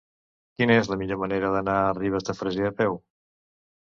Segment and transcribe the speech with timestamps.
[0.59, 2.97] Quina és la millor manera d'anar a Ribes de Freser a peu?